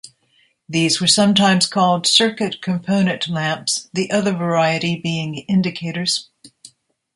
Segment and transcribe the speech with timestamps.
[0.67, 6.31] These were sometimes called "circuit-component" lamps, the other variety being indicators.